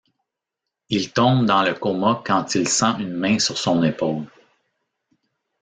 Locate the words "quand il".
2.25-2.67